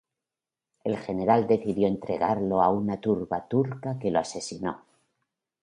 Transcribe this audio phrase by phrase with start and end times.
[0.83, 4.83] El general decidió entregarlo a una turba turca que lo asesinó.